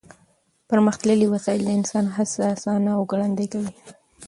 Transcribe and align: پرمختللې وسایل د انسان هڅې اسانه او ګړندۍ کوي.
پرمختللې 0.69 1.27
وسایل 1.33 1.61
د 1.65 1.69
انسان 1.79 2.05
هڅې 2.15 2.39
اسانه 2.53 2.91
او 2.97 3.01
ګړندۍ 3.11 3.47
کوي. 3.53 3.71